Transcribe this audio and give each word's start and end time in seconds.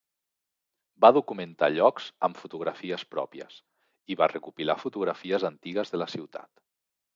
Va 1.03 1.11
documentar 1.17 1.69
llocs 1.73 2.07
amb 2.29 2.39
fotografies 2.45 3.05
pròpies, 3.17 3.59
i 4.15 4.19
va 4.23 4.31
recopilar 4.33 4.79
fotografies 4.87 5.49
antigues 5.53 5.97
de 5.97 6.05
la 6.05 6.11
ciutat. 6.19 6.53